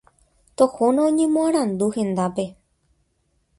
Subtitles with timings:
[0.61, 2.45] Tohóna oñemoarandu hendápe.